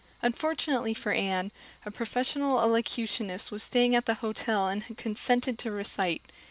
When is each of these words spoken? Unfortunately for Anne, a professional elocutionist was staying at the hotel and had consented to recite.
Unfortunately 0.23 0.95
for 0.95 1.11
Anne, 1.11 1.51
a 1.85 1.91
professional 1.91 2.59
elocutionist 2.59 3.51
was 3.51 3.61
staying 3.61 3.95
at 3.95 4.07
the 4.07 4.15
hotel 4.15 4.67
and 4.67 4.81
had 4.81 4.97
consented 4.97 5.59
to 5.59 5.69
recite. 5.71 6.23